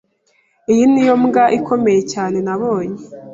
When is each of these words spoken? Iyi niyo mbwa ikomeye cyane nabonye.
Iyi 0.71 0.83
niyo 0.91 1.15
mbwa 1.21 1.43
ikomeye 1.57 2.01
cyane 2.13 2.37
nabonye. 2.45 2.99